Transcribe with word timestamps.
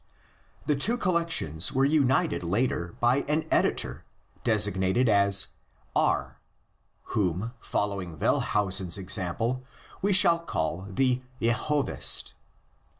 The 0.65 0.75
two 0.75 0.97
collections 0.97 1.73
were 1.73 1.85
united 1.85 2.41
later 2.41 2.95
by 2.99 3.17
an 3.29 3.45
editor 3.51 4.03
designated 4.43 5.07
as 5.07 5.49
R™, 5.95 6.31
whom, 7.13 7.53
following 7.59 8.17
Wellhausen's 8.17 8.97
example, 8.97 9.63
we 10.01 10.11
shall 10.11 10.39
call 10.39 10.87
the 10.89 11.21
"Jehovist." 11.39 12.33